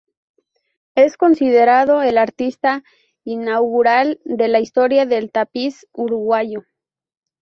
Es 0.95 1.15
considerado 1.15 2.01
el 2.01 2.17
artista 2.17 2.83
inaugural 3.23 4.19
de 4.25 4.47
la 4.47 4.59
historia 4.59 5.05
del 5.05 5.29
tapiz 5.31 5.85
uruguayo. 5.93 6.63